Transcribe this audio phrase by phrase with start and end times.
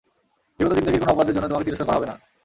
[0.59, 2.15] বিগত জিন্দেগীর কোন অপরাধের জন্য তোমাকে তিরস্কার করা হবে না।